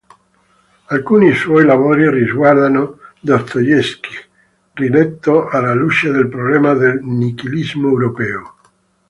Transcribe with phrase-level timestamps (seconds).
[0.87, 4.29] Alcuni suoi lavori riguardano Dostoevskij,
[4.73, 8.55] riletto alla luce del problema del nichilismo europeo.